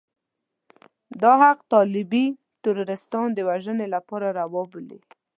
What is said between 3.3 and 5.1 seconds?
د وژنې لپاره روا بولي.